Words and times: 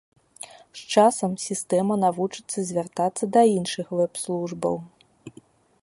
З 0.79 0.87
часам 0.93 1.31
сістэма 1.47 1.93
навучыцца 2.05 2.59
звяртацца 2.71 3.23
да 3.37 3.41
іншых 3.57 3.87
вэб-службаў. 4.01 4.75